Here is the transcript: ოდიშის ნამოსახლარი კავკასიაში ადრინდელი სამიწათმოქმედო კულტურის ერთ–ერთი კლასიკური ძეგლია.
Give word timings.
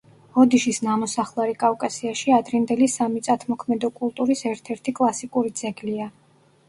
ოდიშის 0.43 0.77
ნამოსახლარი 0.85 1.53
კავკასიაში 1.63 2.33
ადრინდელი 2.37 2.89
სამიწათმოქმედო 2.95 3.93
კულტურის 4.01 4.43
ერთ–ერთი 4.53 4.99
კლასიკური 5.01 5.53
ძეგლია. 5.63 6.09